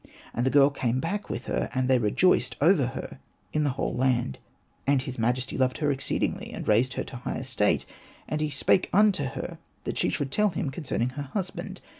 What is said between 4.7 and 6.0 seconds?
And his majesty loved her